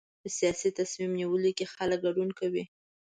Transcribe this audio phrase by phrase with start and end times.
[0.21, 2.63] په سیاسي تصمیم نیولو کې خلک ګډون کوي.